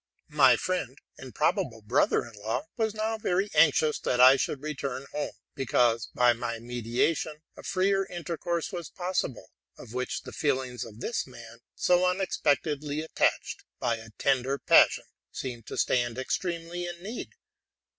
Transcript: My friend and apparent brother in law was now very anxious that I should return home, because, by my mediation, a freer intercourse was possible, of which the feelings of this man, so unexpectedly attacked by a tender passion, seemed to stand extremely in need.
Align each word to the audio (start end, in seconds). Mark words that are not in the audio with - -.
My 0.31 0.55
friend 0.57 0.97
and 1.19 1.29
apparent 1.35 1.85
brother 1.85 2.25
in 2.25 2.33
law 2.41 2.63
was 2.75 2.95
now 2.95 3.19
very 3.19 3.51
anxious 3.53 3.99
that 3.99 4.19
I 4.19 4.35
should 4.35 4.63
return 4.63 5.05
home, 5.13 5.33
because, 5.53 6.07
by 6.15 6.33
my 6.33 6.57
mediation, 6.57 7.43
a 7.55 7.61
freer 7.61 8.05
intercourse 8.07 8.71
was 8.71 8.89
possible, 8.89 9.51
of 9.77 9.93
which 9.93 10.23
the 10.23 10.31
feelings 10.33 10.83
of 10.85 11.01
this 11.01 11.27
man, 11.27 11.59
so 11.75 12.03
unexpectedly 12.03 13.01
attacked 13.01 13.63
by 13.79 13.97
a 13.97 14.09
tender 14.17 14.57
passion, 14.57 15.05
seemed 15.31 15.67
to 15.67 15.77
stand 15.77 16.17
extremely 16.17 16.87
in 16.87 17.03
need. 17.03 17.35